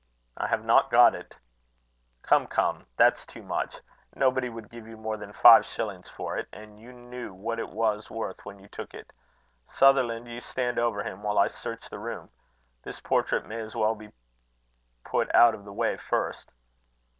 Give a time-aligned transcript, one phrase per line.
[0.35, 1.37] "I have not got it."
[2.23, 3.79] "Come, come, that's too much.
[4.15, 6.47] Nobody would give you more than five shillings for it.
[6.51, 9.13] And you knew what it was worth when you took it.
[9.69, 12.31] Sutherland, you stand over him while I search the room.
[12.81, 14.09] This portrait may as well be
[15.03, 16.51] put out of the way first."